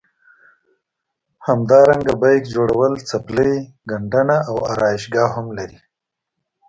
[1.47, 3.53] همدارنګه بیک جوړول څپلۍ
[3.89, 5.79] ګنډنه او ارایشګاه هم لري.